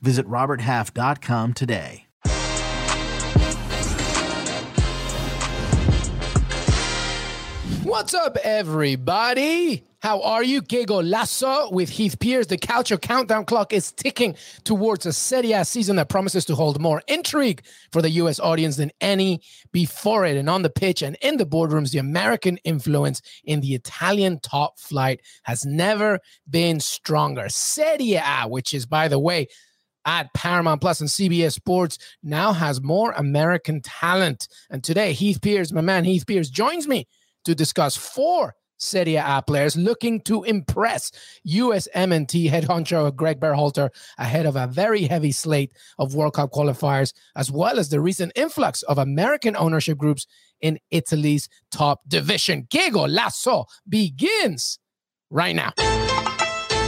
[0.00, 2.06] Visit RobertHalf.com today.
[7.82, 9.84] What's up, everybody?
[10.02, 10.60] How are you?
[10.60, 12.46] Que Golazo with Heath Pearce.
[12.46, 16.80] The Calcio countdown clock is ticking towards a Serie A season that promises to hold
[16.80, 18.38] more intrigue for the U.S.
[18.38, 19.40] audience than any
[19.72, 20.36] before it.
[20.36, 24.78] And on the pitch and in the boardrooms, the American influence in the Italian top
[24.78, 27.48] flight has never been stronger.
[27.48, 29.46] Serie A, which is, by the way,
[30.06, 34.48] at Paramount Plus and CBS Sports now has more American talent.
[34.70, 37.06] And today, Heath Pearce, my man Heath Pearce, joins me
[37.44, 41.10] to discuss four Serie A players looking to impress
[41.44, 46.52] US MNT head honcho Gregg Berhalter ahead of a very heavy slate of World Cup
[46.52, 50.26] qualifiers, as well as the recent influx of American ownership groups
[50.60, 52.66] in Italy's top division.
[52.70, 54.78] Que Golazo begins
[55.30, 55.72] right now.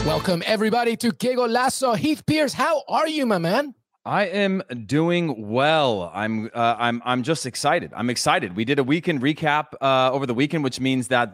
[0.05, 1.95] Welcome everybody to Que Golazo.
[1.95, 3.75] Heath Pearce, how are you, my man?
[4.05, 6.09] I am doing well.
[6.13, 7.91] I'm uh, I'm I'm just excited.
[7.95, 8.55] I'm excited.
[8.55, 11.33] We did a weekend recap uh, over the weekend, which means that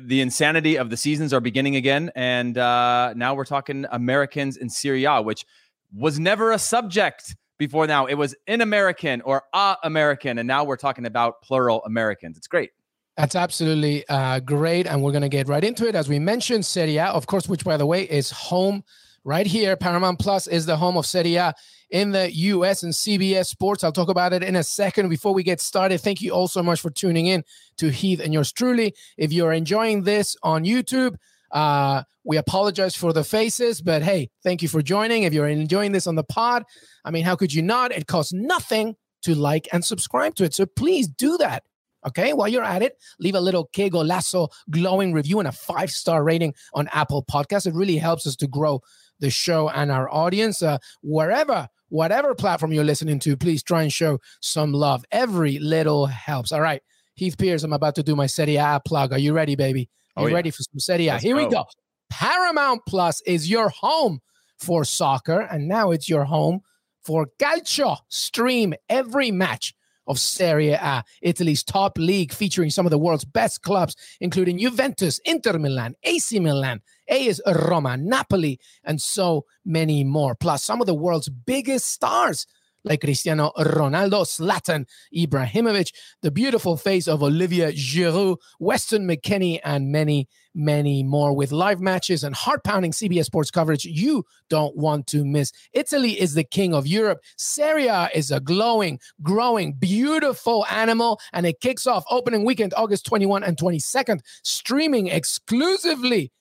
[0.00, 4.68] the insanity of the seasons are beginning again, and uh, now we're talking Americans in
[4.68, 5.46] Serie A, which
[5.94, 7.86] was never a subject before.
[7.86, 12.36] Now it was in American or a American, and now we're talking about plural Americans.
[12.36, 12.72] It's great.
[13.16, 14.86] That's absolutely uh, great.
[14.86, 15.94] And we're going to get right into it.
[15.94, 18.84] As we mentioned, Serie A, of course, which, by the way, is home
[19.24, 19.76] right here.
[19.76, 21.54] Paramount Plus is the home of Serie A
[21.90, 23.84] in the US and CBS Sports.
[23.84, 25.10] I'll talk about it in a second.
[25.10, 27.44] Before we get started, thank you all so much for tuning in
[27.76, 28.94] to Heath and yours truly.
[29.18, 31.16] If you're enjoying this on YouTube,
[31.52, 35.24] uh, we apologize for the faces, but hey, thank you for joining.
[35.24, 36.64] If you're enjoying this on the pod,
[37.04, 37.92] I mean, how could you not?
[37.92, 40.54] It costs nothing to like and subscribe to it.
[40.54, 41.64] So please do that.
[42.06, 45.90] Okay, while you're at it, leave a little Que Golazo glowing review and a five
[45.90, 47.66] star rating on Apple Podcasts.
[47.66, 48.82] It really helps us to grow
[49.20, 50.62] the show and our audience.
[50.62, 55.04] Uh, wherever, whatever platform you're listening to, please try and show some love.
[55.12, 56.50] Every little helps.
[56.52, 56.82] All right,
[57.14, 59.12] Heath Pearce, I'm about to do my Serie A plug.
[59.12, 59.88] Are you ready, baby?
[60.16, 60.36] Are oh, you yeah.
[60.36, 61.12] ready for some Serie A?
[61.12, 61.44] Let's Here go.
[61.44, 61.64] we go.
[62.10, 64.20] Paramount Plus is your home
[64.58, 66.60] for soccer, and now it's your home
[67.02, 67.96] for Calcio.
[68.08, 69.74] Stream every match
[70.06, 75.20] of Serie A, Italy's top league, featuring some of the world's best clubs, including Juventus,
[75.24, 80.34] Inter Milan, AC Milan, AS Roma, Napoli, and so many more.
[80.34, 82.46] Plus, some of the world's biggest stars
[82.84, 90.28] like Cristiano Ronaldo, Zlatan Ibrahimovic, the beautiful face of Olivier Giroud, Weston McKennie, and many,
[90.54, 95.24] many more with live matches and heart pounding CBS Sports coverage you don't want to
[95.24, 95.52] miss.
[95.72, 97.20] Italy is the king of Europe.
[97.36, 103.06] Serie A is a glowing, growing, beautiful animal, and it kicks off opening weekend, August
[103.06, 106.32] 21 and 22nd, streaming exclusively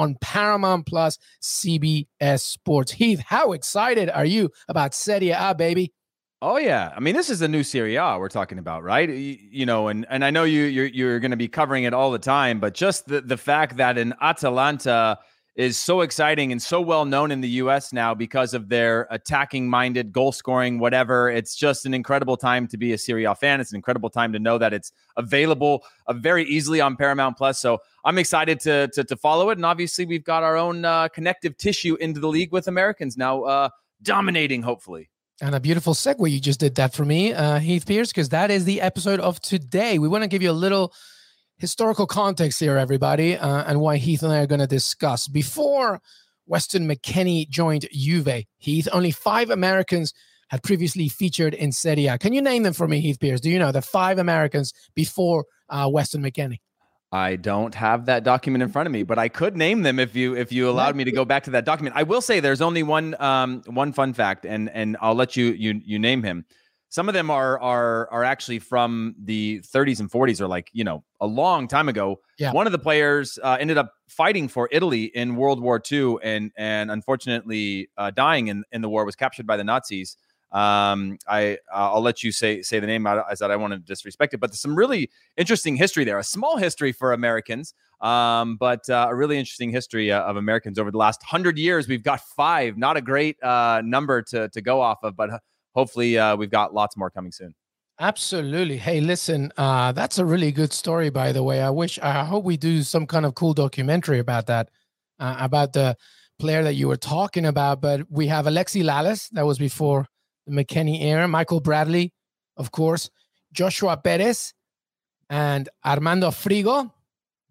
[0.00, 2.90] on Paramount Plus CBS Sports.
[2.90, 5.92] Heath, how excited are you about Serie A, baby?
[6.42, 9.10] Oh yeah, I mean this is a new Serie A we're talking about, right?
[9.10, 11.92] You, you know, and and I know you you're you're going to be covering it
[11.92, 15.18] all the time, but just the the fact that an Atalanta
[15.60, 19.68] is so exciting and so well known in the US now because of their attacking
[19.68, 21.28] minded, goal scoring, whatever.
[21.28, 23.60] It's just an incredible time to be a Serie A fan.
[23.60, 27.60] It's an incredible time to know that it's available uh, very easily on Paramount Plus.
[27.60, 29.58] So I'm excited to, to, to follow it.
[29.58, 33.42] And obviously, we've got our own uh, connective tissue into the league with Americans now
[33.42, 33.68] uh,
[34.02, 35.10] dominating, hopefully.
[35.42, 38.50] And a beautiful segue you just did that for me, uh, Heath Pearce, because that
[38.50, 39.98] is the episode of today.
[39.98, 40.94] We want to give you a little
[41.60, 45.28] historical context here, everybody, uh, and why Heath and I are going to discuss.
[45.28, 46.00] Before
[46.46, 50.14] Weston McKennie joined Juve, Heath, only five Americans
[50.48, 52.18] had previously featured in Serie A.
[52.18, 53.40] Can you name them for me, Heath Pearce?
[53.40, 56.60] Do you know the five Americans before uh, Weston McKennie?
[57.12, 60.16] I don't have that document in front of me, but I could name them if
[60.16, 61.96] you if you allowed me to go back to that document.
[61.96, 65.46] I will say there's only one um, one fun fact, and and I'll let you
[65.46, 66.46] you you name him
[66.90, 70.84] some of them are are are actually from the 30s and 40s or like you
[70.84, 72.52] know a long time ago yeah.
[72.52, 76.52] one of the players uh, ended up fighting for italy in world war ii and
[76.58, 80.16] and unfortunately uh, dying in, in the war was captured by the nazis
[80.52, 83.78] um, I uh, I'll let you say say the name as that I want to
[83.78, 86.18] disrespect it, but there's some really interesting history there.
[86.18, 90.76] A small history for Americans, um, but uh, a really interesting history uh, of Americans
[90.76, 91.86] over the last hundred years.
[91.86, 95.30] We've got five, not a great uh, number to to go off of, but
[95.74, 97.54] hopefully uh, we've got lots more coming soon.
[98.00, 98.78] Absolutely.
[98.78, 101.60] Hey, listen, uh, that's a really good story, by the way.
[101.60, 104.70] I wish, I hope we do some kind of cool documentary about that,
[105.18, 105.96] uh, about the
[106.38, 107.82] player that you were talking about.
[107.82, 110.06] But we have Alexi Lalas, that was before
[110.46, 112.14] the McKennie era, Michael Bradley,
[112.56, 113.10] of course,
[113.52, 114.54] Joshua Perez,
[115.28, 116.90] and Armando Frigo,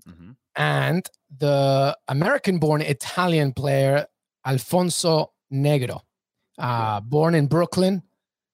[0.07, 0.31] mm-hmm.
[0.55, 1.07] and
[1.37, 4.07] the American born Italian player,
[4.47, 5.99] Alfonso Negro,
[6.57, 8.01] uh, born in Brooklyn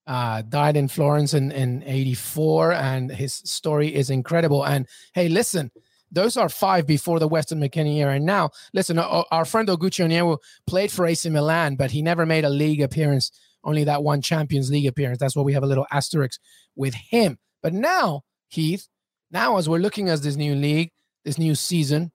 [0.07, 4.65] uh, died in Florence in, in 84, and his story is incredible.
[4.65, 5.71] And hey, listen,
[6.11, 8.13] those are five before the Weston McKennie era.
[8.13, 10.37] And now, listen, our, our friend Oguchi Onyewu
[10.67, 13.31] played for AC Milan, but he never made a league appearance,
[13.63, 15.19] only that one Champions League appearance.
[15.19, 16.39] That's why we have a little asterisk
[16.75, 17.37] with him.
[17.61, 18.87] But now, Heath,
[19.31, 20.91] now as we're looking at this new league,
[21.23, 22.11] this new season,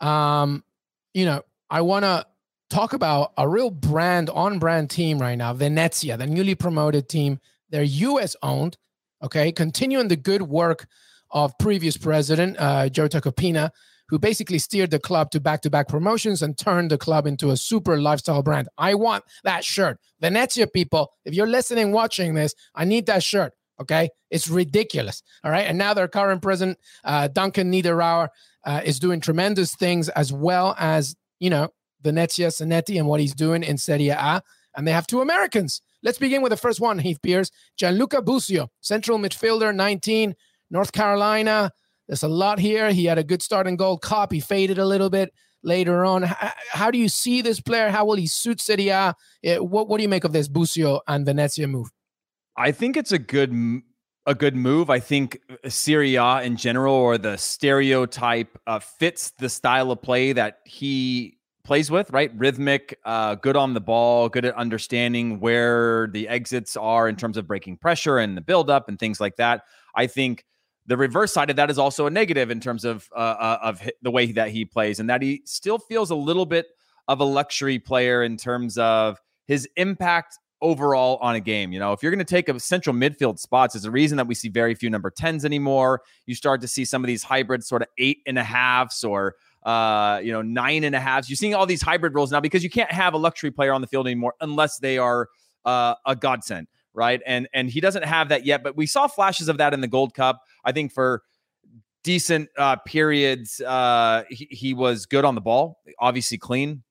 [0.00, 0.62] um,
[1.14, 2.26] you know, I want to
[2.74, 7.38] talk about a real brand on brand team right now, Venezia, the newly promoted team.
[7.70, 8.76] They're US owned,
[9.22, 10.88] okay, continuing the good work
[11.30, 13.70] of previous president uh, Joe Tacopina,
[14.08, 17.50] who basically steered the club to back to back promotions and turned the club into
[17.50, 18.68] a super lifestyle brand.
[18.76, 20.00] I want that shirt.
[20.20, 23.52] Venezia people, if you're listening, watching this, I need that shirt.
[23.80, 24.08] Okay.
[24.32, 25.22] It's ridiculous.
[25.44, 25.66] All right.
[25.68, 28.30] And now their current president, uh, Duncan Niederauer,
[28.64, 31.68] uh, is doing tremendous things as well as, you know,
[32.04, 34.42] Venezia Zanetti and what he's doing in Serie A.
[34.76, 35.80] And they have two Americans.
[36.02, 37.50] Let's begin with the first one, Heath Pearce.
[37.76, 40.34] Gianluca Busio, central midfielder, 19,
[40.70, 41.72] North Carolina.
[42.06, 42.90] There's a lot here.
[42.90, 44.02] He had a good start in Gold.
[44.02, 44.32] Cup.
[44.32, 46.22] He faded a little bit later on.
[46.22, 47.88] How, do you see this player?
[47.88, 49.14] How will he suit Serie A?
[49.42, 51.88] What, what do you make of this Busio and Venezia move?
[52.56, 53.82] I think it's a good
[54.26, 54.90] a good move.
[54.90, 60.32] I think Serie A in general, or the stereotype, uh, fits the style of play
[60.32, 61.33] that he
[61.64, 62.30] plays with, right?
[62.36, 67.36] Rhythmic, uh, good on the ball, good at understanding where the exits are in terms
[67.36, 69.62] of breaking pressure and the buildup and things like that.
[69.96, 70.44] I think
[70.86, 73.90] the reverse side of that is also a negative in terms of uh, uh of
[74.02, 76.66] the way that he plays, and that he still feels a little bit
[77.08, 81.72] of a luxury player in terms of his impact overall on a game.
[81.72, 84.26] You know, if you're going to take a central midfield spots, there's a reason that
[84.26, 86.00] we see very few number 10s anymore.
[86.26, 89.34] You start to see some of these hybrid sort of eight and a halves or
[89.64, 91.22] uh, you know, nine and a.
[91.26, 93.80] You're seeing all these hybrid roles now because you can't have a luxury player on
[93.80, 95.28] the field anymore unless they are
[95.64, 97.20] uh, a godsend, right?
[97.26, 99.88] And and he doesn't have that yet, but we saw flashes of that in the
[99.88, 100.42] Gold Cup.
[100.64, 101.22] I think for
[102.02, 106.82] decent uh, periods, uh, he, he was good on the ball, obviously clean.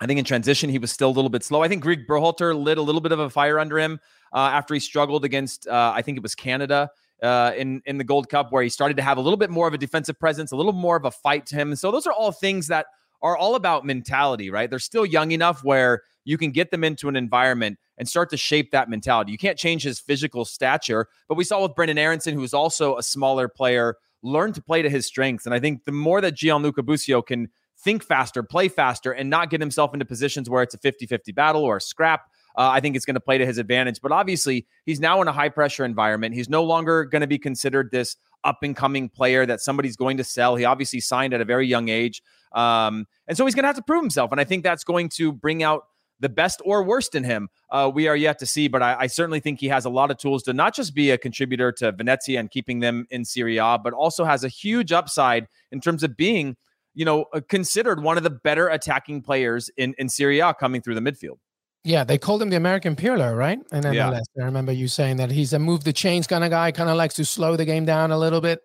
[0.00, 1.62] I think in transition he was still a little bit slow.
[1.62, 4.00] I think Gregg Berhalter lit a little bit of a fire under him
[4.32, 6.90] uh, after he struggled against, uh, I think it was Canada
[7.22, 9.68] uh, in in the Gold Cup, where he started to have a little bit more
[9.68, 11.68] of a defensive presence, a little more of a fight to him.
[11.70, 12.86] And so those are all things that
[13.22, 14.68] are all about mentality, right?
[14.68, 18.36] They're still young enough where you can get them into an environment and start to
[18.36, 19.32] shape that mentality.
[19.32, 23.02] You can't change his physical stature, but we saw with Brenden Aaronson, who's also a
[23.02, 25.46] smaller player, learn to play to his strengths.
[25.46, 29.50] And I think the more that Gianluca Busio can think faster, play faster, and not
[29.50, 32.22] get himself into positions where it's a 50 50 battle or a scrap,
[32.56, 34.00] uh, I think it's going to play to his advantage.
[34.00, 36.34] But obviously, he's now in a high pressure environment.
[36.34, 40.18] He's no longer going to be considered this up and coming player that somebody's going
[40.18, 40.56] to sell.
[40.56, 42.22] He obviously signed at a very young age.
[42.52, 44.30] Um, and so he's going to have to prove himself.
[44.30, 45.84] And I think that's going to bring out
[46.20, 47.48] the best or worst in him.
[47.70, 50.12] Uh, we are yet to see, but I, I, certainly think he has a lot
[50.12, 53.58] of tools to not just be a contributor to Venezia and keeping them in Serie
[53.58, 56.56] A, but also has a huge upside in terms of being,
[56.94, 60.94] you know, considered one of the better attacking players in, in Serie A coming through
[60.94, 61.38] the midfield.
[61.84, 63.58] Yeah, they called him the American Pirlo, right?
[63.70, 64.22] And MLS.
[64.34, 64.42] Yeah.
[64.42, 66.96] I remember you saying that he's a move the chains kind of guy, kind of
[66.96, 68.62] likes to slow the game down a little bit.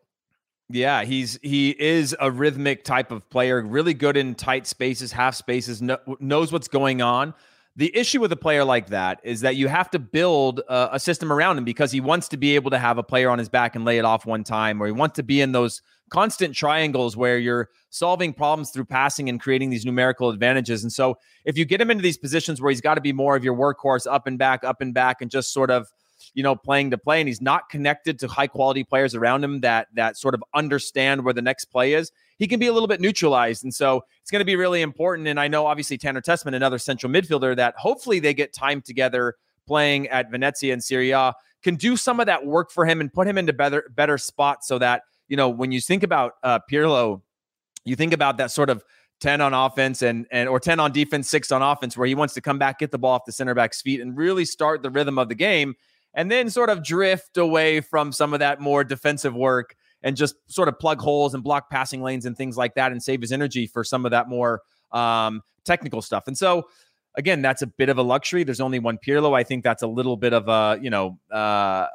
[0.69, 5.35] Yeah, he's he is a rhythmic type of player, really good in tight spaces, half
[5.35, 5.81] spaces,
[6.19, 7.33] knows what's going on.
[7.79, 10.99] The issue with a player like that is that you have to build a, a
[10.99, 13.47] system around him because he wants to be able to have a player on his
[13.47, 16.53] back and lay it off one time, or he wants to be in those constant
[16.53, 20.83] triangles where you're solving problems through passing and creating these numerical advantages.
[20.83, 23.37] And so if you get him into these positions where he's got to be more
[23.37, 25.87] of your workhorse up and back, up and back, and just sort of
[26.33, 29.61] you know playing to play and he's not connected to high quality players around him
[29.61, 32.87] that that sort of understand where the next play is he can be a little
[32.87, 33.65] bit neutralized.
[33.65, 35.27] And so it's going to be really important.
[35.27, 39.35] And i know obviously tanner tessmann another central midfielder that hopefully they get time together
[39.67, 43.11] playing at venezia and Serie A can do some of that work for him and
[43.11, 46.59] put him into better better spots so that you know, when you think about uh,
[46.69, 47.21] Pirlo,
[47.85, 48.83] you think about that sort of
[49.21, 52.33] 10 on offense and and or 10 on defense, six on offense, where he wants
[52.33, 54.89] to come back, get the ball off the center back's feet, and really start the
[54.89, 55.75] rhythm of the game,
[56.13, 60.35] and then sort of drift away from some of that more defensive work and just
[60.47, 63.31] sort of plug holes and block passing lanes and things like that, and save his
[63.31, 64.61] energy for some of that more
[64.91, 66.27] um, technical stuff.
[66.27, 66.67] And so
[67.15, 68.43] again, that's a bit of a luxury.
[68.43, 69.35] There's only one Pirlo.
[69.35, 71.87] I think that's a little bit of a, you know, uh,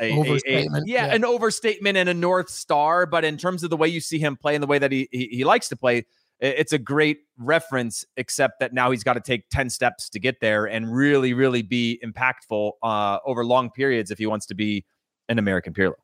[0.00, 0.10] a.
[0.10, 3.06] A, a, yeah, yeah, an overstatement and a north star.
[3.06, 5.08] But in terms of the way you see him play and the way that he,
[5.10, 6.06] he, he likes to play,
[6.42, 8.04] it's a great reference.
[8.16, 11.62] Except that now he's got to take ten steps to get there and really, really
[11.62, 14.84] be impactful uh, over long periods if he wants to be
[15.28, 15.94] an American Pirlo.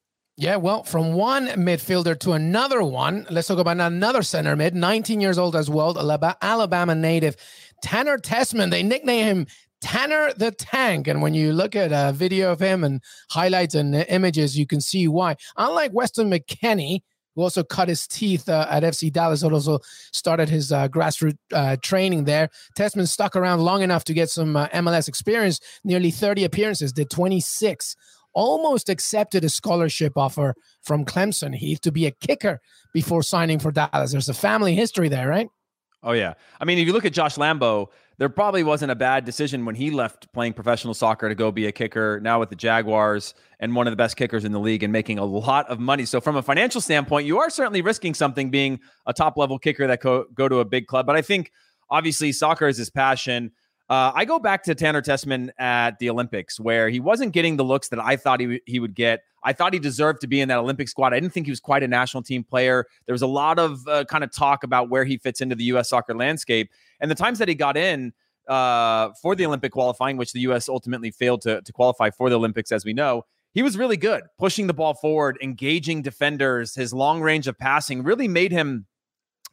[0.40, 5.20] Yeah, well, from one midfielder to another one, let's talk about another center mid, 19
[5.20, 5.98] years old as well,
[6.40, 7.36] Alabama native
[7.82, 8.70] Tanner Tessmann.
[8.70, 9.46] They nickname him
[9.80, 11.08] Tanner the Tank.
[11.08, 14.80] And when you look at a video of him and highlights and images, you can
[14.80, 15.34] see why.
[15.56, 17.00] Unlike Weston McKennie,
[17.38, 19.78] who also cut his teeth uh, at FC Dallas, but also
[20.12, 22.50] started his uh, grassroots uh, training there.
[22.76, 27.10] Tessmann stuck around long enough to get some uh, MLS experience, nearly 30 appearances, did
[27.10, 27.94] 26
[28.34, 32.60] almost accepted a scholarship offer from Clemson, Heath, to be a kicker
[32.92, 34.10] before signing for Dallas.
[34.10, 35.48] There's a family history there, right?
[36.02, 36.34] Oh, yeah.
[36.60, 37.86] I mean, if you look at Josh Lambo,
[38.18, 41.66] there probably wasn't a bad decision when he left playing professional soccer to go be
[41.66, 44.82] a kicker now with the Jaguars and one of the best kickers in the league
[44.82, 46.04] and making a lot of money.
[46.04, 49.86] So, from a financial standpoint, you are certainly risking something being a top level kicker
[49.86, 51.06] that co- go to a big club.
[51.06, 51.52] But I think
[51.90, 53.52] obviously soccer is his passion.
[53.88, 57.64] Uh, I go back to Tanner Tessmann at the Olympics, where he wasn't getting the
[57.64, 59.22] looks that I thought he, w- he would get.
[59.42, 61.14] I thought he deserved to be in that Olympic squad.
[61.14, 62.86] I didn't think he was quite a national team player.
[63.06, 65.64] There was a lot of uh, kind of talk about where he fits into the
[65.64, 65.88] U.S.
[65.88, 66.70] soccer landscape.
[67.00, 68.12] And the times that he got in
[68.46, 70.68] uh, for the Olympic qualifying, which the U.S.
[70.68, 74.24] ultimately failed to, to qualify for the Olympics, as we know, he was really good,
[74.38, 76.74] pushing the ball forward, engaging defenders.
[76.74, 78.86] His long range of passing really made him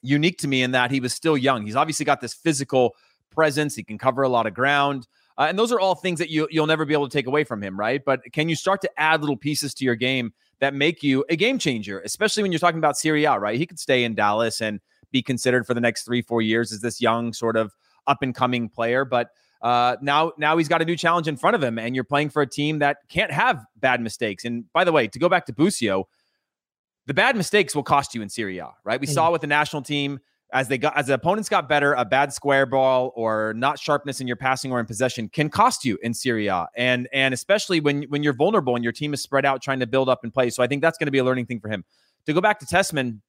[0.02, 1.66] unique to me in that he was still young.
[1.66, 2.96] He's obviously got this physical
[3.36, 3.76] presence.
[3.76, 5.08] He can cover a lot of ground.
[5.38, 7.44] Uh, and those are all things that you, you'll never be able to take away
[7.44, 8.04] from him, right?
[8.04, 11.36] But can you start to add little pieces to your game that make you a
[11.36, 13.58] game changer, especially when you're talking about Serie A, right?
[13.58, 14.80] He could stay in Dallas and
[15.12, 17.76] be considered for the next three, four years as this young sort of
[18.08, 19.04] up and coming player.
[19.04, 19.30] But
[19.62, 22.30] uh, now, now he's got a new challenge in front of him, and you're playing
[22.30, 24.46] for a team that can't have bad mistakes.
[24.46, 26.08] And by the way, to go back to Busio,
[27.08, 29.00] the bad mistakes will cost you in Serie A, right?
[29.00, 29.14] We mm-hmm.
[29.14, 30.20] saw with the national team
[30.56, 34.22] as they got as the opponents got better, a bad square ball or not sharpness
[34.22, 37.82] in your passing or in possession can cost you in Serie A, And and especially
[37.82, 40.34] when when you're vulnerable and your team is spread out trying to build up and
[40.34, 40.50] play.
[40.50, 41.84] So I think that's going to be a learning thing for him.
[42.26, 43.20] To go back to Tessmann,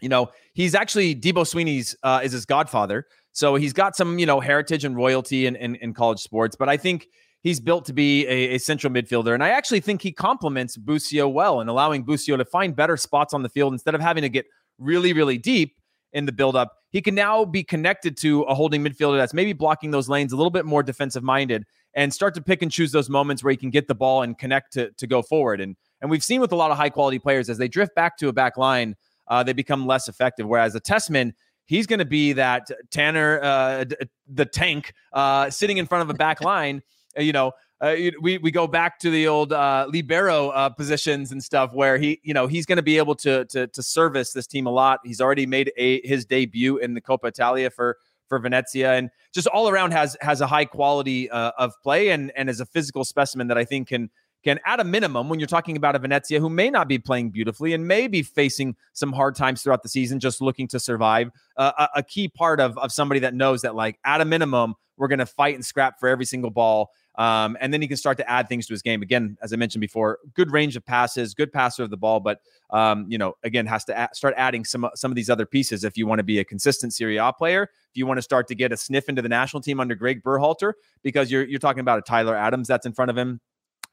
[0.00, 3.06] you know, he's actually Dabo Swinney's uh, is his godfather.
[3.30, 6.68] So he's got some, you know, heritage and royalty in, in, in college sports, but
[6.68, 7.08] I think
[7.42, 9.34] he's built to be a, a, central midfielder.
[9.34, 13.34] And I actually think he complements Busio well and allowing Busio to find better spots
[13.34, 14.46] on the field instead of having to get
[14.78, 15.76] really, really deep
[16.14, 16.72] in the buildup.
[16.90, 20.36] He can now be connected to a holding midfielder that's maybe blocking those lanes a
[20.36, 23.56] little bit more defensive minded and start to pick and choose those moments where he
[23.56, 25.60] can get the ball and connect to, to go forward.
[25.60, 28.16] And and we've seen with a lot of high quality players as they drift back
[28.18, 28.94] to a back line,
[29.28, 30.46] uh, they become less effective.
[30.46, 31.32] Whereas a Tessmann,
[31.64, 33.84] he's going to be that Tanner, uh,
[34.28, 36.82] the tank, uh, sitting in front of a back line.
[37.16, 41.42] You know, uh, we we go back to the old uh, libero uh, positions and
[41.42, 44.46] stuff where he you know he's going to be able to to to service this
[44.46, 45.00] team a lot.
[45.04, 49.46] He's already made a his debut in the Coppa Italia for for Venezia and just
[49.48, 53.04] all around has has a high quality uh, of play and and is a physical
[53.04, 54.10] specimen that I think can
[54.44, 57.30] can at a minimum when you're talking about a Venezia who may not be playing
[57.30, 61.30] beautifully and may be facing some hard times throughout the season just looking to survive
[61.56, 64.74] uh, a, a key part of of somebody that knows that like at a minimum
[64.96, 67.96] we're going to fight and scrap for every single ball um, and then he can
[67.96, 69.02] start to add things to his game.
[69.02, 72.40] Again, as I mentioned before, good range of passes, good passer of the ball, but
[72.70, 75.96] um, you know, again, has to start adding some some of these other pieces if
[75.96, 77.64] you want to be a consistent Serie A player.
[77.64, 80.22] If you want to start to get a sniff into the national team under Gregg
[80.22, 83.40] Berhalter, because you're you're talking about a Tyler Adams that's in front of him.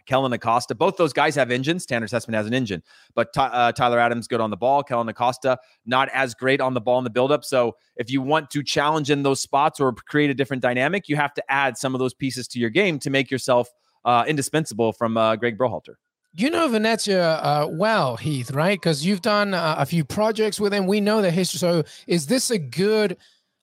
[0.05, 0.75] Kellyn Acosta.
[0.75, 1.85] Both those guys have engines.
[1.85, 2.83] Tanner Tessmann has an engine,
[3.15, 4.83] but uh, Tyler Adams good on the ball.
[4.83, 7.43] Kellyn Acosta not as great on the ball in the buildup.
[7.43, 11.15] So if you want to challenge in those spots or create a different dynamic, you
[11.15, 13.69] have to add some of those pieces to your game to make yourself
[14.05, 15.95] uh, indispensable from uh, Gregg Berhalter.
[16.33, 18.79] You know Venezia uh, well, Heath, right?
[18.79, 20.87] Because you've done uh, a few projects with him.
[20.87, 21.57] We know the history.
[21.57, 23.17] So, is this a good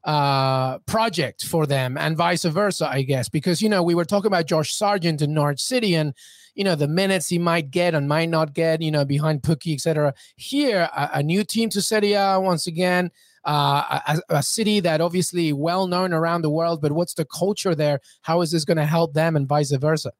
[0.09, 4.29] uh, project for them and vice versa, I guess, because, you know, we were talking
[4.29, 6.15] about Josh Sargent in Norwich City and,
[6.55, 9.75] you know, the minutes he might get and might not get, you know, behind Pukki,
[9.75, 10.15] etc.
[10.37, 13.11] Here, a, a, new team to Serie once again,
[13.45, 17.75] uh, a, a, city that obviously well known around the world, but what's the culture
[17.75, 18.00] there?
[18.23, 20.12] How is this going to help them and vice versa?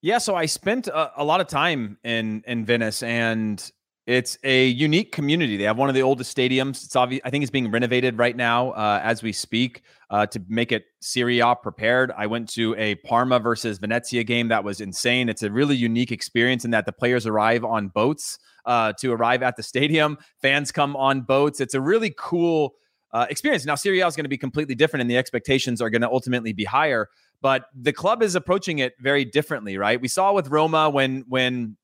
[0.00, 3.58] Yeah, so I spent a, a lot of time in in Venice, and
[4.06, 5.56] it's a unique community.
[5.56, 6.84] They have one of the oldest stadiums.
[6.84, 7.20] It's obvious.
[7.24, 10.84] I think it's being renovated right now uh, as we speak uh, to make it
[11.00, 12.12] Serie A prepared.
[12.16, 15.28] I went to a Parma versus Venezia game that was insane.
[15.28, 19.42] It's a really unique experience in that the players arrive on boats uh, to arrive
[19.42, 20.18] at the stadium.
[20.40, 21.60] Fans come on boats.
[21.60, 22.74] It's a really cool
[23.12, 23.66] uh, experience.
[23.66, 26.10] Now, Serie A is going to be completely different, and the expectations are going to
[26.10, 27.08] ultimately be higher.
[27.42, 30.00] But the club is approaching it very differently, right?
[30.00, 31.76] We saw with Roma when when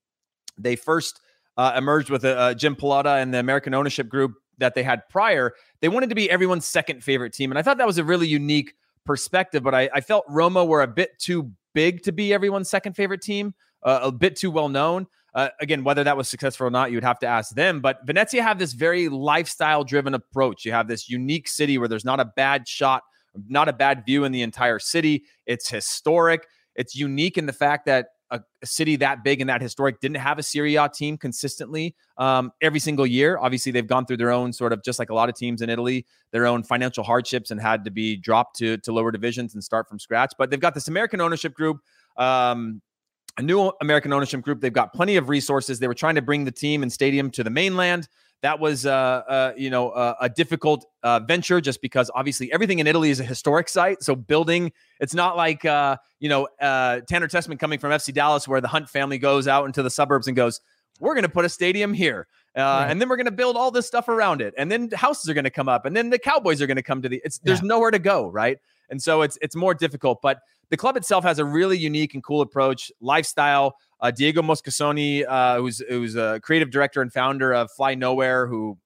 [0.56, 1.20] they first
[1.56, 5.52] uh, emerged with uh, Jim Pallotta and the American ownership group that they had prior.
[5.80, 8.28] They wanted to be everyone's second favorite team, and I thought that was a really
[8.28, 9.62] unique perspective.
[9.62, 13.22] But I, I felt Roma were a bit too big to be everyone's second favorite
[13.22, 15.06] team, uh, a bit too well known.
[15.34, 17.80] Uh, again, whether that was successful or not, you would have to ask them.
[17.80, 20.64] But Venezia have this very lifestyle driven approach.
[20.64, 23.02] You have this unique city where there's not a bad shot,
[23.48, 25.24] not a bad view in the entire city.
[25.46, 26.46] It's historic.
[26.74, 30.16] It's unique in the fact that a, a city that big and that historic didn't
[30.16, 33.38] have a Serie A team consistently um, every single year.
[33.38, 35.70] Obviously, they've gone through their own sort of just like a lot of teams in
[35.70, 39.62] Italy, their own financial hardships and had to be dropped to to lower divisions and
[39.62, 40.32] start from scratch.
[40.38, 41.78] But they've got this American ownership group.
[42.16, 42.80] Um,
[43.38, 44.60] a new American ownership group.
[44.60, 45.78] They've got plenty of resources.
[45.78, 48.08] They were trying to bring the team and stadium to the mainland.
[48.42, 52.80] That was, uh, uh, you know, uh, a difficult uh, venture just because obviously everything
[52.80, 54.02] in Italy is a historic site.
[54.02, 58.48] So building, it's not like, uh, you know, uh, Tanner Tessmann coming from FC Dallas,
[58.48, 60.60] where the Hunt family goes out into the suburbs and goes,
[60.98, 63.70] "We're going to put a stadium here." Uh, and then we're going to build all
[63.70, 66.18] this stuff around it, and then houses are going to come up, and then the
[66.18, 67.22] Cowboys are going to come to the.
[67.24, 67.68] It's there's yeah.
[67.68, 68.58] nowhere to go, right?
[68.90, 70.20] And so it's it's more difficult.
[70.20, 70.40] But
[70.72, 73.76] the club itself has a really unique and cool approach, lifestyle.
[74.00, 78.78] Uh, Diego Moscasoni, uh, who's who's a creative director and founder of Fly Nowhere, who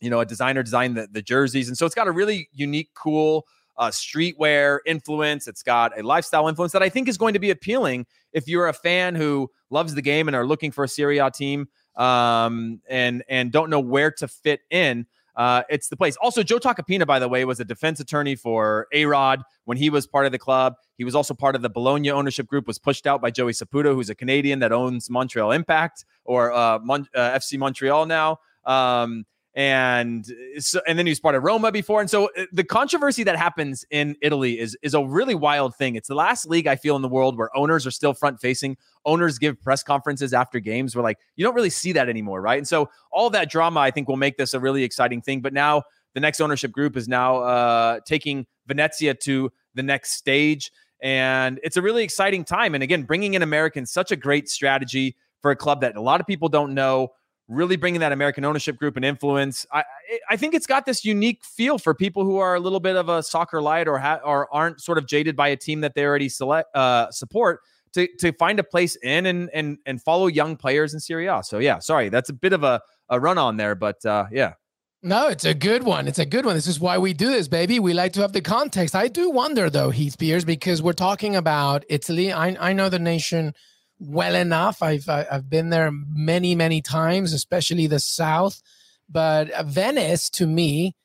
[0.00, 2.88] you know a designer designed the, the jerseys, and so it's got a really unique,
[2.94, 3.46] cool
[3.76, 5.46] uh, streetwear influence.
[5.46, 8.68] It's got a lifestyle influence that I think is going to be appealing if you're
[8.68, 12.80] a fan who loves the game and are looking for a Serie A team um,
[12.88, 15.06] and and don't know where to fit in
[15.36, 16.16] uh, it's the place.
[16.22, 19.90] Also, Joe Tacopina, by the way, was a defense attorney for A Rod when he
[19.90, 20.74] was part of the club.
[20.96, 23.94] He was also part of the Bologna ownership group, was pushed out by Joey Saputo,
[23.94, 28.38] who's a Canadian that owns Montreal Impact or uh, Mon- uh, FC Montreal now.
[28.64, 30.24] Um, and
[30.58, 32.00] so, and then he was part of Roma before.
[32.00, 35.96] And so uh, the controversy that happens in Italy is is a really wild thing.
[35.96, 38.76] It's the last league I feel in the world where owners are still front facing.
[39.04, 40.94] Owners give press conferences after games.
[40.94, 42.58] We're like, you don't really see that anymore, right?
[42.58, 45.40] And so all that drama, I think, will make this a really exciting thing.
[45.40, 45.82] But now
[46.14, 50.70] the next ownership group is now uh, taking Venezia to the next stage,
[51.02, 52.74] and it's a really exciting time.
[52.74, 56.20] And again, bringing in Americans, such a great strategy for a club that a lot
[56.20, 57.08] of people don't know
[57.50, 59.66] really bringing that American ownership group and influence.
[59.72, 59.84] I
[60.28, 63.08] I think it's got this unique feel for people who are a little bit of
[63.08, 66.04] a soccer light or ha- or aren't sort of jaded by a team that they
[66.04, 67.60] already select uh, support
[67.92, 71.42] to to find a place in and and and follow young players in Serie A.
[71.42, 74.54] So yeah, sorry, that's a bit of a a run on there, but uh, yeah.
[75.02, 76.06] No, it's a good one.
[76.06, 76.54] It's a good one.
[76.54, 77.80] This is why we do this, baby.
[77.80, 78.94] We like to have the context.
[78.94, 82.32] I do wonder though, Heath Pearce, because we're talking about Italy.
[82.32, 83.54] I I know the nation
[84.00, 84.82] well enough.
[84.82, 88.60] I've I've been there many many times, especially the south.
[89.08, 90.96] But Venice to me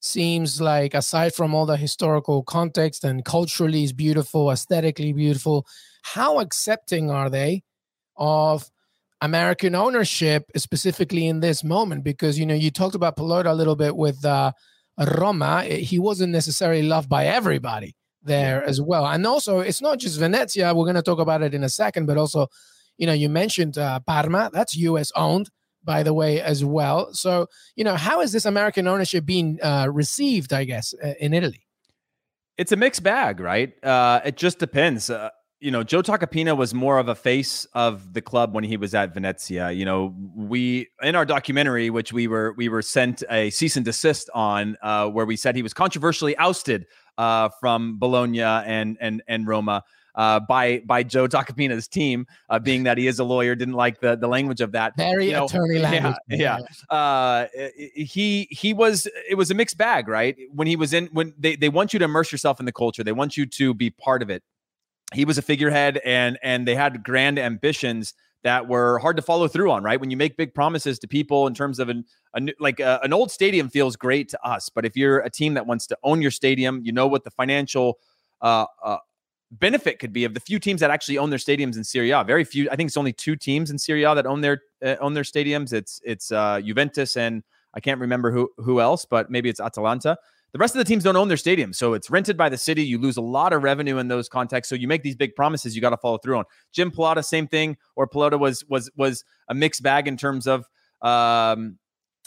[0.00, 5.66] seems like aside from all the historical context and culturally is beautiful, aesthetically beautiful,
[6.02, 7.62] how accepting are they
[8.16, 8.68] of
[9.20, 12.04] American ownership, specifically in this moment?
[12.04, 14.52] Because you know you talked about Pallotta a little bit with uh,
[15.16, 15.62] Roma.
[15.62, 19.06] He wasn't necessarily loved by everybody there as well.
[19.06, 20.74] And also, it's not just Venezia.
[20.74, 22.48] We're going to talk about it in a second, but also,
[22.98, 24.50] you know, you mentioned uh, Parma.
[24.52, 25.10] That's U.S.
[25.16, 25.50] owned,
[25.84, 27.12] by the way, as well.
[27.12, 30.52] So, you know, how is this American ownership being uh, received?
[30.52, 31.66] I guess uh, in Italy.
[32.58, 33.72] It's a mixed bag, right?
[33.82, 35.08] Uh, it just depends.
[35.10, 35.30] Uh,
[35.62, 38.94] you know, Joe Tacopina was more of a face of the club when he was
[38.94, 39.70] at Venezia.
[39.70, 43.84] You know, we in our documentary, which we were we were sent a cease and
[43.84, 46.84] desist on, uh, where we said he was controversially ousted
[47.18, 49.84] uh, from Bologna and and and Roma.
[50.14, 54.00] Uh, by by Joe Tacopina's team, uh, being that he is a lawyer, didn't like
[54.00, 54.94] the the language of that.
[54.94, 56.16] Very you know, attorney language.
[56.28, 56.58] Yeah,
[56.90, 56.94] yeah.
[56.94, 57.46] Uh,
[57.94, 60.36] he he was it was a mixed bag, right?
[60.50, 63.02] When he was in when they they want you to immerse yourself in the culture,
[63.02, 64.42] they want you to be part of it.
[65.14, 68.12] He was a figurehead, and and they had grand ambitions
[68.44, 70.00] that were hard to follow through on, right?
[70.00, 73.12] When you make big promises to people in terms of an a, like a, an
[73.12, 76.22] old stadium feels great to us, but if you're a team that wants to own
[76.22, 77.98] your stadium, you know what the financial
[78.40, 78.98] uh, uh,
[79.52, 82.24] benefit could be of the few teams that actually own their stadiums in Serie A.
[82.24, 82.68] Very few.
[82.70, 85.24] I think it's only two teams in Serie A that own their uh, own their
[85.24, 85.72] stadiums.
[85.72, 87.42] It's it's uh, Juventus and
[87.74, 90.16] I can't remember who who else, but maybe it's Atalanta.
[90.52, 92.84] The rest of the teams don't own their stadium, so it's rented by the city.
[92.84, 94.68] You lose a lot of revenue in those contexts.
[94.68, 96.44] So you make these big promises, you got to follow through on.
[96.72, 97.78] Jim Pallotta, same thing.
[97.96, 100.66] Or Pallotta was was was a mixed bag in terms of
[101.00, 101.78] um,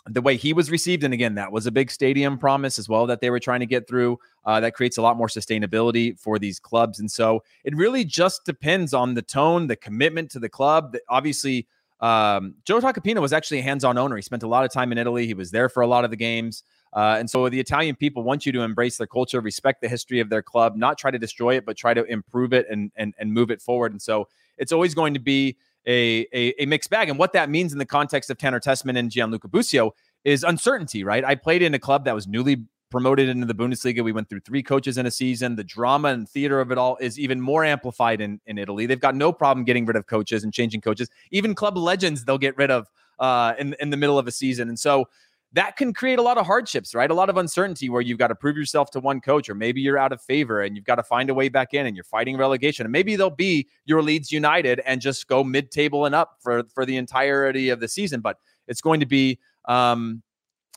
[0.07, 1.03] the way he was received.
[1.03, 3.65] And again, that was a big stadium promise as well that they were trying to
[3.65, 4.17] get through.
[4.43, 6.99] Uh, that creates a lot more sustainability for these clubs.
[6.99, 10.93] And so it really just depends on the tone, the commitment to the club.
[10.93, 11.67] That obviously,
[11.99, 14.15] um, Joe Tacopina was actually a hands-on owner.
[14.15, 15.25] He spent a lot of time in Italy.
[15.25, 16.63] He was there for a lot of the games.
[16.95, 20.21] Uh, and so the Italian people want you to embrace their culture, respect the history
[20.21, 23.13] of their club, not try to destroy it, but try to improve it and and
[23.19, 23.91] and move it forward.
[23.91, 27.09] And so it's always going to be a, a, a mixed bag.
[27.09, 31.03] And what that means in the context of Tanner Tessmann and Gianluca Busio is uncertainty,
[31.03, 31.23] right?
[31.23, 34.03] I played in a club that was newly promoted into the Bundesliga.
[34.03, 35.55] We went through three coaches in a season.
[35.55, 38.85] The drama and theater of it all is even more amplified in, in Italy.
[38.85, 41.09] They've got no problem getting rid of coaches and changing coaches.
[41.31, 42.87] Even club legends they'll get rid of
[43.19, 44.69] uh, in, in the middle of a season.
[44.69, 45.07] And so
[45.55, 47.09] that can create a lot of hardships, right?
[47.09, 49.79] A lot of uncertainty where you've got to prove yourself to one coach, or maybe
[49.79, 52.03] you're out of favor and you've got to find a way back in and you're
[52.03, 52.85] fighting relegation.
[52.85, 56.63] And maybe they'll be your Leeds United and just go mid table and up for,
[56.73, 58.19] for the entirety of the season.
[58.19, 58.37] But
[58.67, 60.21] it's going to be um,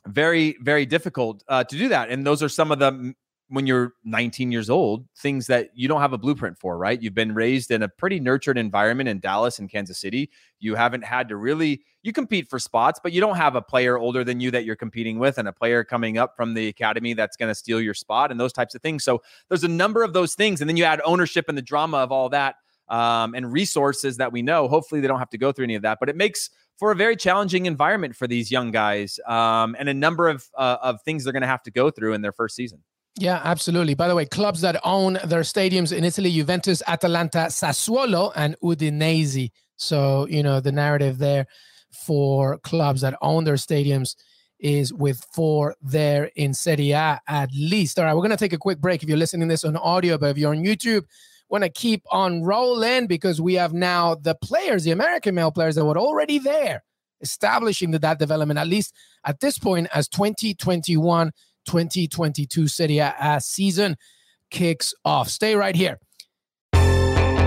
[0.07, 2.11] very, very difficult uh, to do that.
[2.11, 3.15] And those are some of the
[3.51, 7.01] when you're 19 years old, things that you don't have a blueprint for, right?
[7.01, 10.31] You've been raised in a pretty nurtured environment in Dallas and Kansas City.
[10.61, 13.99] You haven't had to really you compete for spots, but you don't have a player
[13.99, 17.15] older than you that you're competing with and a player coming up from the academy
[17.15, 19.03] that's going to steal your spot and those types of things.
[19.03, 21.99] So there's a number of those things and then you add ownership and the drama
[21.99, 22.57] of all that
[22.89, 24.69] um, and resources that we know.
[24.69, 26.95] Hopefully they don't have to go through any of that, but it makes for a
[26.95, 31.25] very challenging environment for these young guys um, and a number of uh, of things
[31.25, 32.83] they're going to have to go through in their first season.
[33.21, 33.95] Yeah, absolutely.
[33.95, 39.51] By the way, clubs that own their stadiums in Italy Juventus, Atalanta, Sassuolo, and Udinese.
[39.77, 41.47] So, you know, the narrative there
[41.91, 44.15] for clubs that own their stadiums
[44.61, 47.99] is with four there in Serie A at least.
[47.99, 50.17] All right, we're going to take a quick break if you're listening this on audio,
[50.17, 51.05] but if you're on YouTube,
[51.49, 55.75] want to keep on rolling because we have now the players, the American male players
[55.75, 56.85] that were already there,
[57.21, 61.33] establishing the that development, at least at this point, as 2021
[61.69, 63.97] 2022 Serie A season
[64.51, 65.29] kicks off.
[65.29, 65.99] Stay right here.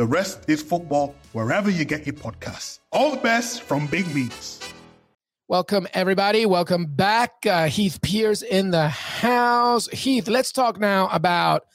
[0.00, 2.78] The Rest is Football wherever you get your podcasts.
[2.90, 4.58] All the best from Big Meats.
[5.46, 6.46] Welcome, everybody.
[6.46, 7.32] Welcome back.
[7.44, 9.88] Uh, Heath Pearce in the house.
[9.88, 11.66] Heath, let's talk now about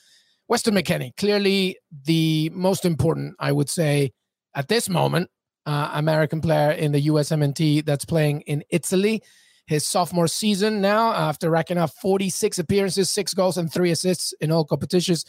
[0.48, 1.16] Weston McKennie.
[1.18, 4.12] Clearly, the most important, I would say,
[4.56, 5.30] at this moment,
[5.68, 9.22] uh, American player in the USMNT that's playing in Italy.
[9.68, 14.52] His sophomore season now, after racking up 46 appearances, six goals, and three assists in
[14.52, 15.26] all competitions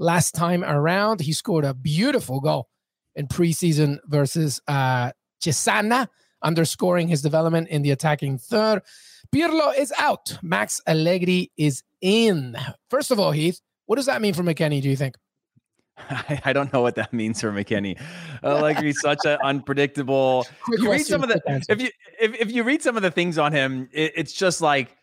[0.00, 1.20] last time around.
[1.20, 2.68] He scored a beautiful goal
[3.14, 6.08] in preseason versus uh, Cesena,
[6.42, 8.82] underscoring his development in the attacking third.
[9.32, 10.38] Pirlo is out.
[10.42, 12.56] Max Allegri is in.
[12.88, 15.16] First of all, Heath, what does that mean for McKennie, do you think?
[16.08, 18.00] I, I don't know what that means for McKennie.
[18.42, 20.46] Allegri's such an unpredictable.
[20.62, 23.10] Quick you read some of the if you if, if you read some of the
[23.10, 24.96] things on him, it, it's just like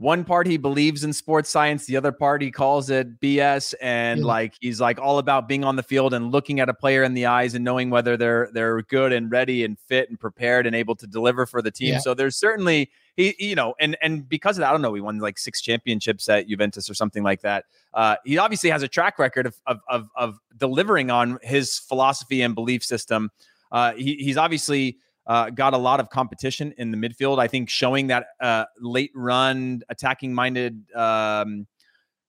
[0.00, 4.20] one part he believes in sports science, the other part he calls it BS, and
[4.20, 4.26] Yeah.
[4.26, 7.12] like he's like all about being on the field and looking at a player in
[7.12, 10.74] the eyes and knowing whether they're they're good and ready and fit and prepared and
[10.74, 11.92] able to deliver for the team.
[11.92, 11.98] Yeah.
[11.98, 15.02] So there's certainly he you know and and because of that, I don't know, he
[15.02, 17.66] won like six championships at Juventus or something like that.
[17.92, 22.40] Uh, he obviously has a track record of of of, of delivering on his philosophy
[22.40, 23.30] and belief system.
[23.70, 24.96] Uh, he, he's obviously
[25.30, 27.38] uh, got a lot of competition in the midfield.
[27.38, 31.68] I think showing that uh, late run, attacking minded um,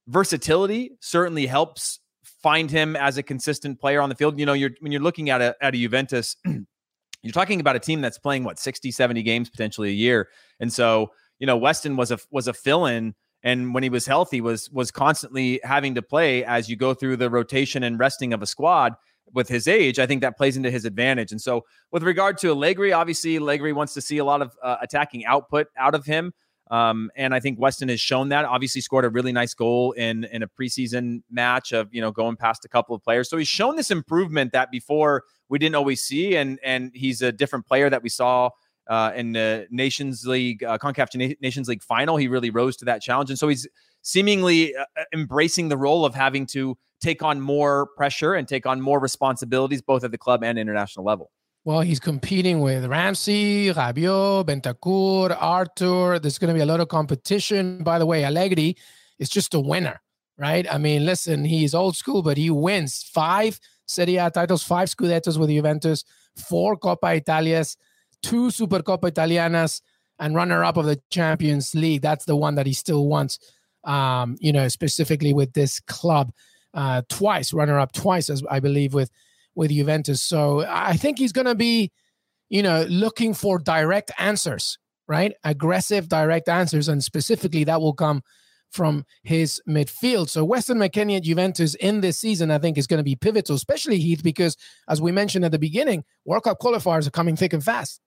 [0.08, 2.00] versatility certainly helps
[2.44, 4.40] find him as a consistent player on the field.
[4.40, 7.80] You know, you're when you're looking at a at a Juventus, you're talking about a
[7.80, 10.30] team that's playing what 60, 70 games potentially a year.
[10.60, 11.10] And so,
[11.40, 14.92] you know, Weston was a was a fill-in and when he was healthy was was
[14.92, 18.94] constantly having to play as you go through the rotation and resting of a squad
[19.34, 21.32] with his age, I think that plays into his advantage.
[21.32, 24.78] And so, with regard to Allegri, obviously Allegri wants to see a lot of uh,
[24.82, 26.34] attacking output out of him.
[26.72, 28.46] Um, and I think Weston has shown that.
[28.46, 32.38] Obviously, scored a really nice goal in in a preseason match of you know going
[32.38, 33.30] past a couple of players.
[33.30, 37.32] So he's shown this improvement that before we didn't always see, and and he's a
[37.34, 38.52] different player that we saw
[38.88, 42.16] uh, in the Nations League, uh, CONCACAF Nations League final.
[42.16, 43.68] He really rose to that challenge, and so he's
[44.02, 48.66] seemingly uh, uh, embracing the role of having to take on more pressure and take
[48.66, 51.32] on more responsibilities, both at the club and international level.
[51.64, 56.18] Well, he's competing with Ramsey, Rabiot, Bentancur, Arthur.
[56.20, 57.84] There's going to be a lot of competition.
[57.84, 58.76] By the way, Allegri
[59.20, 60.02] is just a winner,
[60.38, 60.66] right?
[60.72, 65.38] I mean, listen, he's old school, but he wins five Serie A titles, five Scudettos
[65.38, 66.04] with Juventus,
[66.36, 67.78] four Coppa Italias,
[68.24, 69.82] two Supercoppa Italianas,
[70.18, 72.02] and runner-up of the Champions League.
[72.02, 73.38] That's the one that he still wants.
[73.84, 76.32] Um, you know, specifically with this club,
[76.76, 79.10] uh, twice runner-up twice, as I believe with
[79.56, 80.22] with Juventus.
[80.22, 81.92] So I think he's going to be,
[82.50, 85.34] you know, looking for direct answers, right?
[85.44, 88.22] Aggressive direct answers, and specifically that will come
[88.70, 90.30] from his midfield.
[90.30, 93.56] So Weston McKennie at Juventus in this season, I think, is going to be pivotal,
[93.56, 94.56] especially Heath, because
[94.88, 98.00] as we mentioned at the beginning, World Cup qualifiers are coming thick and fast.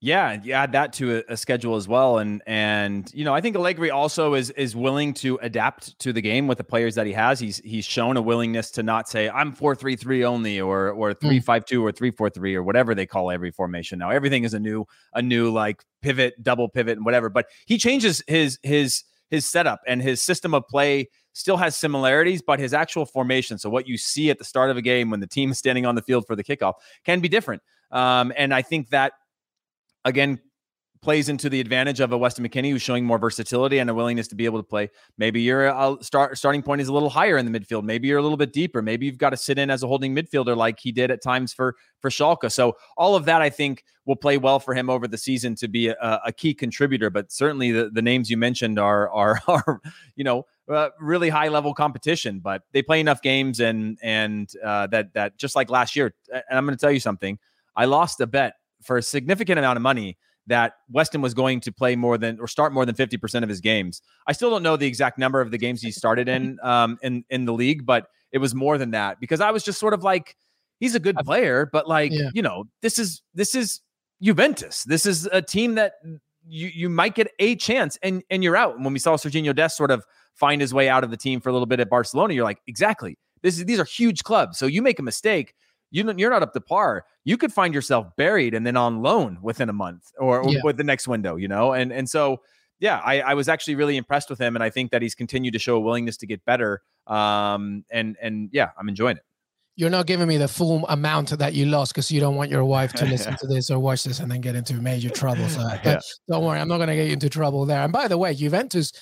[0.00, 3.40] Yeah, you add that to a, a, schedule as well, and and you know I
[3.40, 7.04] think Allegri also is is willing to adapt to the game with the players that
[7.04, 7.40] he has.
[7.40, 11.14] He's he's shown a willingness to not say I'm four three three only or or
[11.14, 11.26] hmm.
[11.26, 14.10] three five two or three four three or whatever they call every formation now.
[14.10, 17.28] Everything is a new a new like pivot, double pivot, and whatever.
[17.28, 22.40] But he changes his his his setup and his system of play still has similarities,
[22.40, 23.58] but his actual formation.
[23.58, 25.86] So what you see at the start of a game when the team is standing
[25.86, 27.62] on the field for the kickoff can be different.
[27.90, 29.14] Um, and I think that
[30.08, 30.40] again
[31.00, 34.28] plays into the advantage of a Weston McKennie who's showing more versatility and a willingness
[34.28, 34.90] to be able to play.
[35.16, 37.84] Maybe your uh, start starting point is a little higher in the midfield.
[37.84, 38.82] Maybe you're a little bit deeper.
[38.82, 41.52] Maybe you've got to sit in as a holding midfielder like he did at times
[41.52, 42.50] for for Schalke.
[42.50, 45.68] So all of that I think will play well for him over the season to
[45.68, 47.10] be a, a key contributor.
[47.10, 49.80] But certainly the, the names you mentioned are are are
[50.16, 52.40] you know uh, really high level competition.
[52.40, 56.12] But they play enough games and and uh, that that just like last year.
[56.32, 57.38] And I'm going to tell you something.
[57.76, 61.72] I lost a bet for a significant amount of money that Weston was going to
[61.72, 64.00] play more than or start more than 50% of his games.
[64.26, 67.24] I still don't know the exact number of the games he started in um in
[67.30, 70.02] in the league, but it was more than that because I was just sort of
[70.02, 70.36] like
[70.80, 72.30] he's a good player, but like, yeah.
[72.32, 73.80] you know, this is this is
[74.22, 74.84] Juventus.
[74.84, 75.94] This is a team that
[76.46, 78.76] you you might get a chance and and you're out.
[78.76, 81.40] And when we saw Sergiño Dest sort of find his way out of the team
[81.40, 83.18] for a little bit at Barcelona, you're like, exactly.
[83.42, 84.58] This is these are huge clubs.
[84.58, 85.54] So you make a mistake,
[85.90, 87.04] you you're not up to par.
[87.24, 90.60] You could find yourself buried and then on loan within a month or, or yeah.
[90.64, 91.72] with the next window, you know.
[91.72, 92.40] And and so
[92.80, 95.52] yeah, I, I was actually really impressed with him, and I think that he's continued
[95.52, 96.82] to show a willingness to get better.
[97.06, 99.22] Um, and and yeah, I'm enjoying it.
[99.76, 102.64] You're not giving me the full amount that you lost because you don't want your
[102.64, 105.48] wife to listen to this or watch this and then get into major trouble.
[105.48, 106.00] So yeah.
[106.28, 107.82] don't worry, I'm not going to get you into trouble there.
[107.82, 108.92] And by the way, Juventus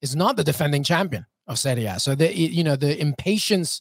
[0.00, 3.80] is not the defending champion of Serie A, so the you know the impatience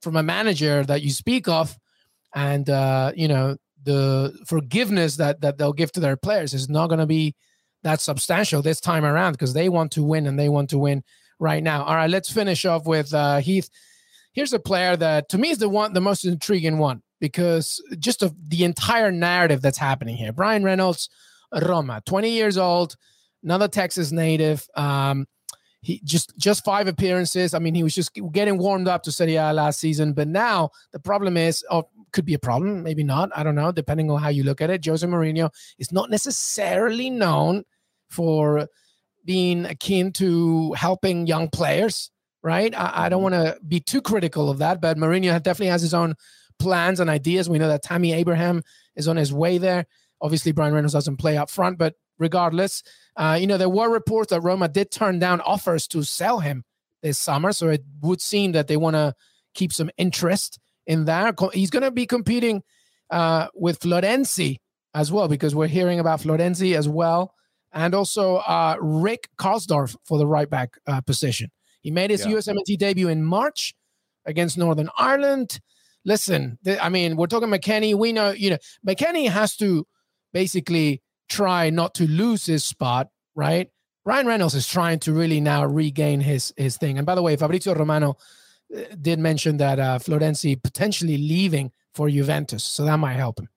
[0.00, 1.76] from a manager that you speak of
[2.34, 6.88] and uh, you know the forgiveness that that they'll give to their players is not
[6.88, 7.34] going to be
[7.82, 11.02] that substantial this time around because they want to win and they want to win
[11.38, 11.84] right now.
[11.84, 13.70] All right, let's finish off with uh, Heath.
[14.32, 18.22] Here's a player that to me is the one, the most intriguing one because just
[18.22, 20.32] of the entire narrative that's happening here.
[20.32, 21.08] Bryan Reynolds,
[21.52, 22.96] Roma, 20 years old,
[23.42, 24.66] another Texas native.
[24.74, 25.26] Um,
[25.80, 27.54] he just just five appearances.
[27.54, 30.70] I mean, he was just getting warmed up to Serie A last season, but now
[30.92, 33.30] the problem is, oh, could be a problem, maybe not.
[33.36, 34.84] I don't know, depending on how you look at it.
[34.84, 37.62] Jose Mourinho is not necessarily known
[38.08, 38.68] for
[39.24, 42.10] being akin to helping young players,
[42.42, 42.74] right?
[42.74, 43.34] I, I don't mm-hmm.
[43.34, 46.14] want to be too critical of that, but Mourinho definitely has his own
[46.58, 47.50] plans and ideas.
[47.50, 48.62] We know that Tammy Abraham
[48.96, 49.86] is on his way there.
[50.22, 52.82] Obviously, Bryan Reynolds doesn't play up front, but regardless,
[53.16, 56.64] uh, you know, there were reports that Roma did turn down offers to sell him
[57.02, 57.52] this summer.
[57.52, 59.14] So it would seem that they want to
[59.52, 61.38] keep some interest in that.
[61.52, 62.62] He's going to be competing
[63.10, 64.58] uh, with Florenzi
[64.94, 67.34] as well because we're hearing about Florenzi as well,
[67.72, 71.50] and also uh, Rick Karsdorp for the right back uh, position.
[71.80, 72.32] He made his yeah.
[72.32, 73.74] USMNT debut in March
[74.24, 75.60] against Northern Ireland.
[76.04, 77.94] Listen, th- I mean, we're talking McKennie.
[77.94, 79.86] We know, you know, McKennie has to
[80.32, 83.68] basically try not to lose his spot, right?
[84.04, 86.96] Ryan Reynolds is trying to really now regain his his thing.
[86.96, 88.16] And by the way, Fabrizio Romano
[89.00, 93.48] did mention that uh, Florenzi potentially leaving for Juventus, so that might help him.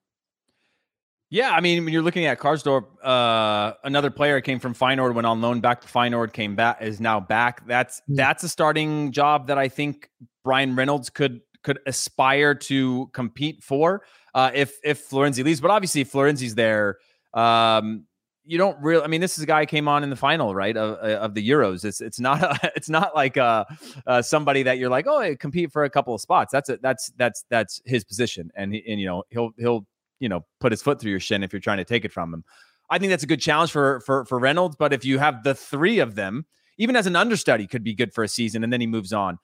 [1.32, 5.28] Yeah, I mean, when you're looking at Karsdorp, uh, another player came from Feyenoord, went
[5.28, 7.65] on loan back to Feyenoord, came back, is now back.
[7.67, 8.26] That's yeah.
[8.26, 10.10] that's a starting job that I think
[10.43, 15.62] Bryan Reynolds could could aspire to compete for uh, if if Florenzi leaves.
[15.62, 16.98] But obviously, if Florenzi's there,
[17.36, 18.06] um,
[18.50, 19.04] you don't really.
[19.04, 21.36] I mean, this is a guy came on in the final, right, of, uh, of
[21.36, 21.86] the Euros.
[21.86, 23.66] It's it's not a, it's not like uh,
[24.08, 26.52] uh, somebody that you're like, oh, compete for a couple of spots.
[26.52, 26.70] That's.
[26.82, 29.86] That's that's that's his position, and and you know he'll he'll
[30.20, 32.34] you know put his foot through your shin if you're trying to take it from
[32.34, 32.44] him.
[32.90, 34.76] I think that's a good challenge for for for Reynolds.
[34.78, 36.46] But if you have the three of them,
[36.78, 39.38] even as an understudy, could be good for a season, and then he moves on.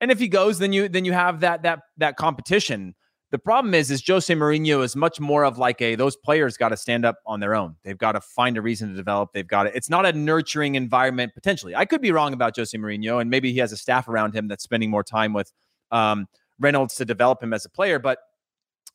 [0.00, 2.94] And if he goes, then you then you have that that that competition.
[3.34, 6.68] The problem is, is Jose Mourinho is much more of like a those players got
[6.68, 7.74] to stand up on their own.
[7.82, 9.32] They've got to find a reason to develop.
[9.32, 9.76] They've got to.
[9.76, 11.74] It's not a nurturing environment potentially.
[11.74, 14.46] I could be wrong about Jose Mourinho, and maybe he has a staff around him
[14.46, 15.52] that's spending more time with
[15.90, 16.28] um,
[16.60, 17.98] Reynolds to develop him as a player.
[17.98, 18.20] But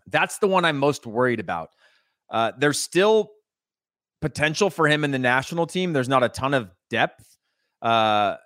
[0.07, 1.71] that's the one I'm most worried about.
[2.29, 3.31] Uh, there's still
[4.21, 5.91] potential for him in the national team.
[5.91, 7.37] There's not a ton of depth.
[7.81, 8.37] Uh,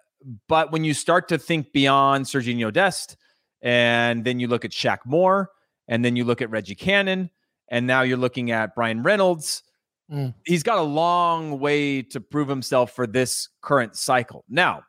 [0.47, 3.15] but when you start to think beyond Serginho Dest,
[3.61, 5.51] and then you look at Shaq Moore,
[5.87, 7.29] and then you look at Reggie Cannon,
[7.69, 9.63] and now you're looking at Bryan Reynolds.
[10.11, 10.33] Mm.
[10.45, 14.43] He's got a long way to prove himself for this current cycle.
[14.49, 14.83] Now,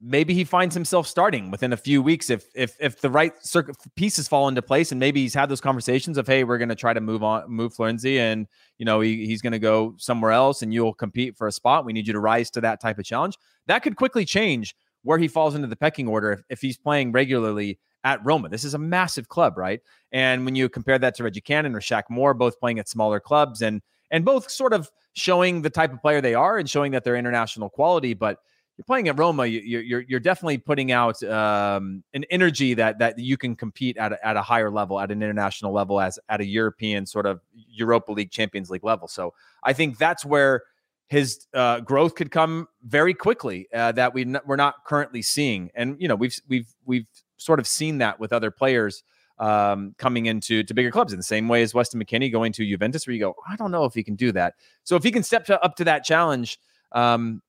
[0.00, 3.76] maybe he finds himself starting within a few weeks if if if the right circuit
[3.96, 6.74] pieces fall into place and maybe he's had those conversations of hey we're going to
[6.74, 8.46] try to move on move Florenzi and
[8.78, 11.84] you know he, he's going to go somewhere else and you'll compete for a spot
[11.84, 15.18] we need you to rise to that type of challenge that could quickly change where
[15.18, 18.48] he falls into the pecking order if, if he's playing regularly at Roma.
[18.48, 19.80] This is a massive club, right?
[20.12, 23.18] And when you compare that to Reggie Cannon or Shaq Moore, both playing at smaller
[23.20, 26.92] clubs and and both sort of showing the type of player they are and showing
[26.92, 28.38] that they're international quality, but
[28.76, 33.00] you're playing at Roma, you, are you're, you're definitely putting out um, an energy that
[33.00, 36.18] that you can compete at a, at a higher level, at an international level, as
[36.28, 39.08] at a European sort of Europa League, Champions League level.
[39.08, 40.62] So I think that's where
[41.08, 45.70] his uh, growth could come very quickly uh, that we n- we're not currently seeing,
[45.74, 49.02] and you know we've we've we've sort of seen that with other players
[49.38, 52.64] um, coming into to bigger clubs in the same way as Weston McKennie going to
[52.64, 54.54] Juventus, where you go, I don't know if he can do that.
[54.84, 56.58] So if he can step to, up to that challenge,
[56.92, 57.42] um,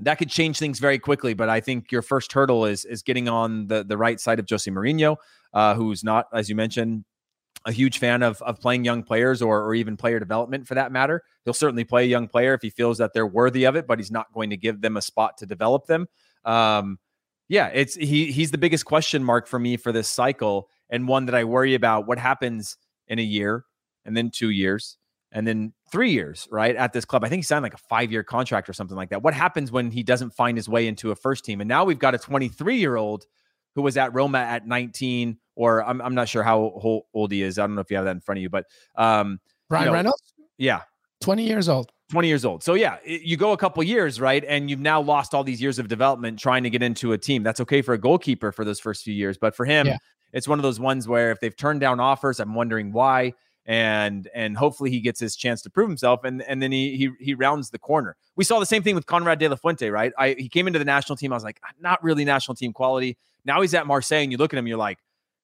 [0.00, 1.34] that could change things very quickly.
[1.34, 4.46] But I think your first hurdle is is getting on the the right side of
[4.48, 5.16] Jose Mourinho,
[5.52, 7.04] uh, who's not, as you mentioned,
[7.66, 10.90] a huge fan of of playing young players or or even player development for that
[10.90, 11.22] matter.
[11.44, 13.98] He'll certainly play a young player if he feels that they're worthy of it, but
[13.98, 16.06] he's not going to give them a spot to develop them.
[16.44, 16.98] Um,
[17.50, 21.26] yeah, it's he he's the biggest question mark for me for this cycle and one
[21.26, 22.76] that I worry about what happens
[23.08, 23.64] in a year
[24.04, 24.96] and then 2 years
[25.32, 27.24] and then three years, right, at this club.
[27.24, 29.22] I think he signed like a five year contract or something like that.
[29.22, 31.60] What happens when he doesn't find his way into a first team?
[31.60, 33.26] And now we've got a 23 year old
[33.74, 37.58] who was at Roma at 19, or I'm, I'm not sure how old he is.
[37.58, 39.90] I don't know if you have that in front of you, but um, Bryan you
[39.90, 40.34] know, Reynolds?
[40.56, 40.82] Yeah.
[41.20, 41.90] 20 years old.
[42.10, 42.62] 20 years old.
[42.62, 44.44] So yeah, you go a couple years, right?
[44.48, 47.42] And you've now lost all these years of development trying to get into a team.
[47.42, 49.98] That's okay for a goalkeeper for those first few years, but for him, yeah.
[50.32, 53.34] it's one of those ones where if they've turned down offers, I'm wondering why
[53.66, 57.10] and and hopefully he gets his chance to prove himself and and then he he
[57.20, 58.16] he rounds the corner.
[58.34, 60.12] We saw the same thing with Konrad de la Fuente, right?
[60.18, 61.32] I he came into the national team.
[61.32, 63.16] I was like, ah, not really national team quality.
[63.44, 64.98] Now he's at Marseille, and you look at him, you're like,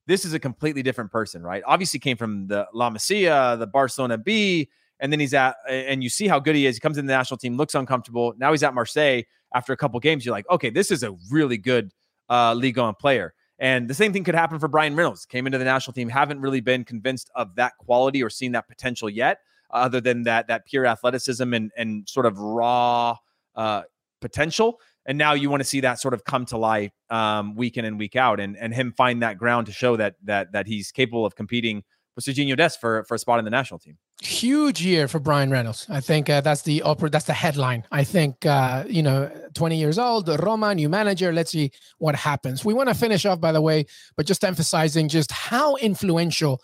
[0.07, 1.63] this is a completely different person, right?
[1.67, 4.69] Obviously came from the La Masia, the Barcelona B,
[5.01, 6.77] and then he's at and you see how good he is.
[6.77, 8.35] He comes in the national team, looks uncomfortable.
[8.39, 9.23] Now he's at Marseille
[9.55, 10.25] after a couple games.
[10.25, 11.93] You're like, okay, this is a really good
[12.29, 13.35] uh, Ligue 1 player.
[13.59, 15.25] And the same thing could happen for Bryan Reynolds.
[15.25, 18.69] Came into the national team, haven't really been convinced of that quality or seen that
[18.69, 19.39] potential yet,
[19.71, 23.17] other than that that pure athleticism and and sort of raw
[23.55, 23.83] uh,
[24.21, 24.79] potential.
[25.07, 27.85] And now you want to see that sort of come to life um, week in
[27.87, 30.93] and week out, and and him find that ground to show that that that he's
[30.93, 31.83] capable of competing
[32.17, 33.99] with Sergiño Dest for for a spot in the national team.
[34.23, 35.87] Huge year for Bryan Reynolds.
[35.89, 37.85] I think uh, that's the upper that's the headline.
[37.93, 41.33] I think uh, you know, 20 years old, Roma, new manager.
[41.33, 42.65] Let's see what happens.
[42.65, 46.61] We want to finish off, by the way, but just emphasizing just how influential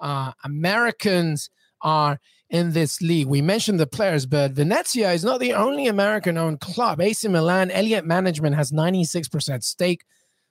[0.00, 1.50] uh, Americans
[1.82, 3.26] are in this league.
[3.26, 7.00] We mentioned the players, but Venezia is not the only American-owned club.
[7.00, 10.04] AC Milan, Elliott Management has 96% stake.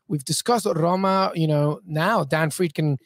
[0.08, 1.32] We've discussed Roma.
[1.34, 2.98] You know, now Dan Friedkin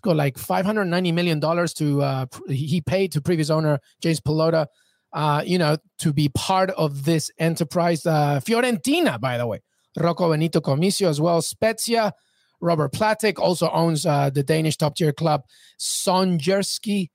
[0.00, 4.66] got like 590 million dollars to uh, he paid to previous owner James Pallotta,
[5.12, 8.04] uh, you know, to be part of this enterprise.
[8.06, 9.60] Uh, Fiorentina, by the way,
[9.98, 11.40] Rocco Benito Commisso as well.
[11.40, 12.12] Spezia,
[12.60, 15.42] Robert Platek also owns uh, the Danish top tier club
[15.78, 17.10] Sonjerski.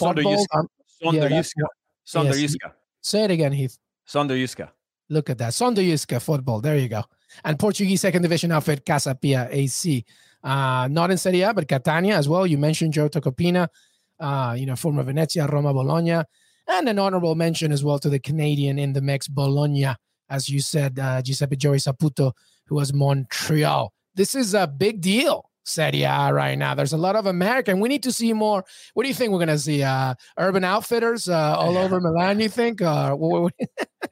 [0.00, 1.66] Sonderjyska.
[2.06, 2.72] Sonderjyska.
[3.00, 3.78] Say it again, Heath.
[4.08, 4.70] Sonderjyska.
[5.10, 5.52] Look at that.
[5.52, 6.60] Sonderjyska football.
[6.60, 7.04] There you go.
[7.44, 10.04] And Portuguese second division outfit Casa Pia AC
[10.44, 12.46] uh, not in Serie A, but Catania as well.
[12.46, 13.68] You mentioned Joe Tacopina,
[14.20, 16.22] uh, you know, former Venezia, Roma, Bologna,
[16.68, 19.94] and an honorable mention as well to the Canadian in the mix, Bologna,
[20.28, 22.32] as you said, uh, Giuseppe Joey Saputo,
[22.66, 23.92] who was Montreal.
[24.14, 25.50] This is a big deal.
[25.66, 26.74] Serie A right now.
[26.74, 27.80] There's a lot of American.
[27.80, 28.64] We need to see more.
[28.92, 29.82] What do you think we're going to see?
[29.82, 32.38] Uh, Urban Outfitters uh, all over Milan.
[32.38, 32.82] You think?
[32.82, 33.16] Uh,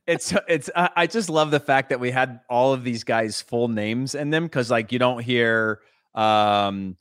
[0.06, 0.70] it's it's.
[0.74, 4.30] I just love the fact that we had all of these guys' full names in
[4.30, 5.80] them because like you don't hear
[6.14, 6.96] um,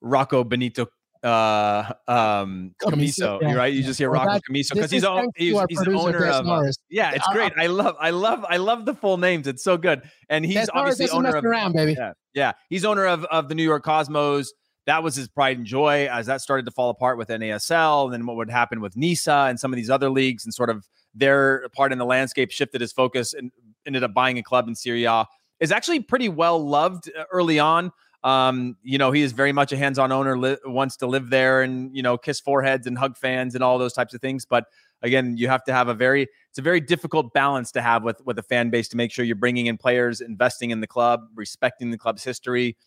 [0.00, 0.86] Rocco Benito
[1.24, 3.54] uh um Commisso, yeah.
[3.54, 3.72] right?
[3.72, 6.70] You just hear well, Rocco Commisso because he's, all, he's, he's the owner of uh,
[6.90, 7.52] yeah, it's great.
[7.56, 9.46] I love I love I love the full names.
[9.46, 10.02] It's so good.
[10.28, 11.94] And he's obviously owner of around, baby.
[11.98, 14.52] Yeah, yeah, he's owner of of the New York Cosmos.
[14.86, 18.12] That was his pride and joy as that started to fall apart with NASL, and
[18.12, 20.86] then what would happen with NISA and some of these other leagues, and sort of
[21.14, 23.50] their part in the landscape shifted his focus and
[23.86, 25.26] ended up buying a club in Serie A
[25.58, 27.92] Is actually pretty well loved uh, early on.
[28.24, 31.60] Um, you know, he is very much a hands-on owner, li- wants to live there
[31.60, 34.46] and you know kiss foreheads and hug fans and all those types of things.
[34.46, 34.64] But
[35.02, 38.24] again, you have to have a very it's a very difficult balance to have with
[38.24, 41.28] with a fan base to make sure you're bringing in players, investing in the club,
[41.34, 42.78] respecting the club's history,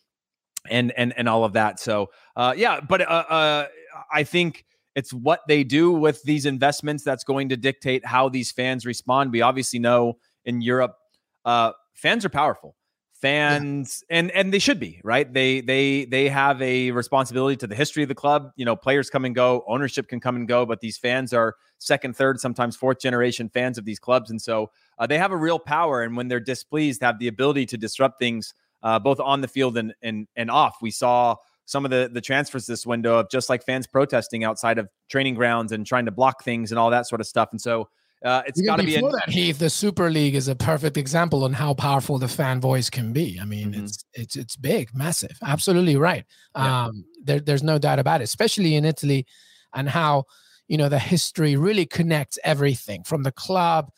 [0.71, 1.79] and and and all of that.
[1.79, 3.67] So uh, yeah, but uh, uh,
[4.11, 4.65] I think
[4.95, 9.31] it's what they do with these investments that's going to dictate how these fans respond.
[9.31, 10.95] We obviously know in Europe,
[11.45, 12.75] uh, fans are powerful
[13.21, 14.19] fans yeah.
[14.19, 15.31] and and they should be right?
[15.31, 18.51] They they they have a responsibility to the history of the club.
[18.55, 21.55] You know players come and go ownership can come and go but these fans are
[21.79, 24.29] second third sometimes fourth generation fans of these clubs.
[24.29, 27.65] And so uh, they have a real power and when they're displeased have the ability
[27.67, 28.53] to disrupt things
[28.83, 30.77] uh, both on the field and and and off.
[30.81, 34.77] We saw some of the the transfers this window of just like fans protesting outside
[34.77, 37.49] of training grounds and trying to block things and all that sort of stuff.
[37.51, 37.89] And so
[38.23, 39.29] uh, it's got to be before that.
[39.29, 43.13] Heath, the Super League is a perfect example on how powerful the fan voice can
[43.13, 43.39] be.
[43.39, 43.85] I mean, mm-hmm.
[43.85, 45.37] it's it's it's big, massive.
[45.43, 46.25] Absolutely right.
[46.55, 46.85] Yeah.
[46.85, 49.27] Um, there, there's no doubt about it, especially in Italy,
[49.73, 50.25] and how
[50.67, 53.91] you know the history really connects everything from the club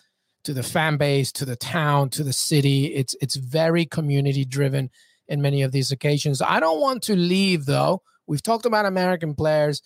[0.44, 2.88] to the fan base to the town to the city.
[2.88, 4.90] It's it's very community driven
[5.30, 6.42] in many of these occasions.
[6.42, 8.02] I don't want to leave though.
[8.28, 9.82] We've talked about American players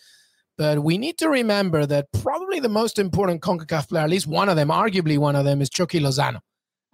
[0.58, 4.50] but we need to remember that probably the most important CONCACAF player, at least one
[4.50, 6.40] of them, arguably one of them, is Chucky Lozano.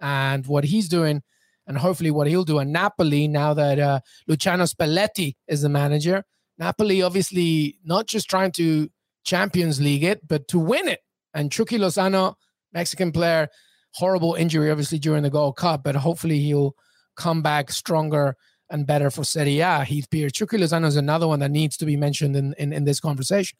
[0.00, 1.22] And what he's doing,
[1.66, 6.24] and hopefully what he'll do at Napoli now that uh, Luciano Spalletti is the manager.
[6.58, 8.88] Napoli, obviously, not just trying to
[9.24, 11.00] Champions League it, but to win it.
[11.34, 12.34] And Chucky Lozano,
[12.72, 13.48] Mexican player,
[13.94, 16.74] horrible injury, obviously, during the Gold Cup, but hopefully he'll
[17.16, 18.36] come back stronger
[18.70, 19.84] and better for Serie A.
[19.84, 20.08] Heath.
[20.10, 23.58] Chucky Lozano is another one that needs to be mentioned in, in, in this conversation.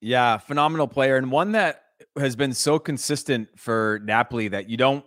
[0.00, 1.82] Yeah, phenomenal player and one that
[2.18, 5.04] has been so consistent for Napoli that you don't,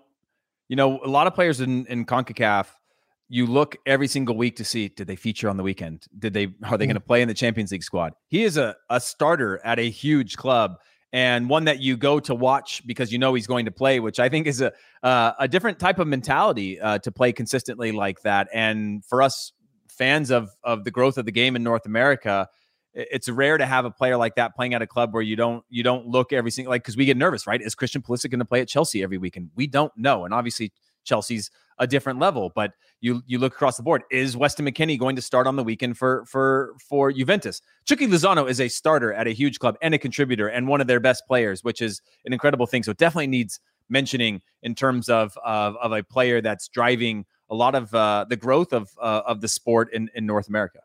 [0.70, 2.68] you know, a lot of players in, in CONCACAF,
[3.30, 6.06] you look every single week to see did they feature on the weekend?
[6.18, 6.90] Did they are they mm.
[6.90, 8.14] going to play in the Champions League squad?
[8.28, 10.78] He is a, a starter at a huge club
[11.14, 14.20] and one that you go to watch because you know he's going to play, which
[14.20, 18.22] I think is a uh, a different type of mentality uh, to play consistently like
[18.22, 18.50] that.
[18.54, 19.54] And for us
[19.90, 22.48] fans of of the growth of the game in North America,
[22.94, 25.64] it's rare to have a player like that playing at a club where you don't
[25.70, 27.62] you don't look every single like because we get nervous, right?
[27.62, 29.52] Is Christian Pulisic going to play at Chelsea every weekend?
[29.56, 31.50] We don't know, and obviously Chelsea's
[31.80, 32.52] a different level.
[32.56, 34.04] But you you look across the board.
[34.12, 37.62] Is Weston McKennie going to start on the weekend for for for Juventus?
[37.86, 40.88] Chucky Lozano is a starter at a huge club and a contributor and one of
[40.88, 42.84] their best players, which is an incredible thing.
[42.84, 43.60] So it definitely needs
[43.90, 48.36] mentioning in terms of of, of a player that's driving a lot of uh, the
[48.36, 50.80] growth of uh, of the sport in in North America.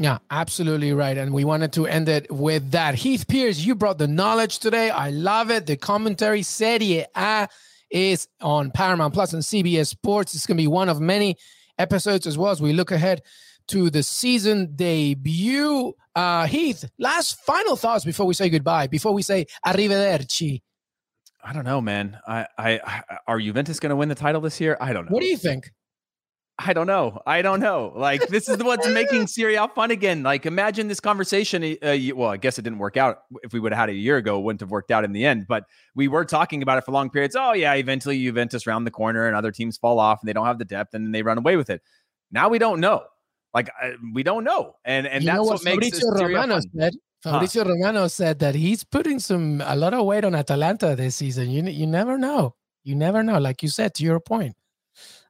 [0.00, 1.18] Yeah, absolutely right.
[1.18, 2.94] And we wanted to end it with that.
[2.94, 4.90] Heath Pearce, you brought the knowledge today.
[4.90, 5.66] I love it.
[5.66, 7.48] The commentary, Serie A
[7.90, 10.34] is on Paramount Plus and CBS Sports.
[10.34, 11.36] It's going to be one of many
[11.78, 13.22] episodes as well as we look ahead
[13.68, 15.92] to the season debut.
[16.14, 20.62] Uh, Heath, last final thoughts before we say goodbye, before we say arrivederci.
[21.42, 22.18] I don't know, man.
[22.26, 24.76] I, I, I are Juventus going to win the title this year?
[24.80, 25.12] I don't know.
[25.12, 25.70] What do you think?
[26.60, 27.20] I don't know.
[27.24, 27.92] I don't know.
[27.94, 30.24] Like this is what's making Serie A fun again.
[30.24, 31.62] Like imagine this conversation.
[31.80, 33.20] Uh, well, I guess it didn't work out.
[33.44, 35.12] If we would have had it a year ago, it wouldn't have worked out in
[35.12, 35.46] the end.
[35.46, 37.36] But we were talking about it for long periods.
[37.38, 40.46] Oh yeah, eventually Juventus round the corner and other teams fall off and they don't
[40.46, 41.80] have the depth and they run away with it.
[42.32, 43.04] Now we don't know.
[43.54, 46.92] Like uh, we don't know, and and you that's what, what makes Fabrizio Romano said.
[47.22, 47.70] Fabrizio huh.
[47.70, 51.50] Romano said that he's putting some a lot of weight on Atalanta this season.
[51.50, 52.56] You you never know.
[52.82, 53.38] You never know.
[53.38, 54.54] Like you said, to your point.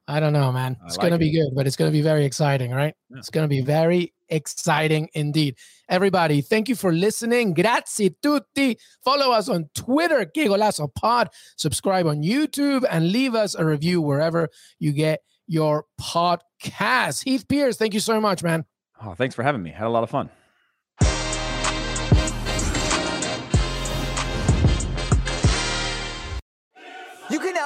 [0.08, 0.78] I don't know, man.
[0.86, 2.94] It's like going to be good, but it's going to be very exciting, right?
[3.10, 3.18] Yeah.
[3.18, 5.56] It's going to be very exciting indeed.
[5.86, 7.52] Everybody, thank you for listening.
[7.52, 8.78] Grazie tutti.
[9.04, 10.48] Follow us on Twitter, Que
[10.94, 11.28] Pod.
[11.58, 14.48] Subscribe on YouTube and leave us a review wherever
[14.78, 17.24] you get your podcast.
[17.24, 18.64] Heath Pearce, thank you so much, man.
[19.04, 19.72] Oh, thanks for having me.
[19.72, 20.30] Had a lot of fun.